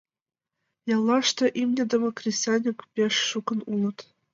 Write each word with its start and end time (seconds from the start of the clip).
Яллаште 0.95 1.45
имньыдыме 1.61 2.09
кресаньык 2.17 2.77
пеш 2.93 3.13
шукын 3.29 3.59
улыт. 3.73 3.97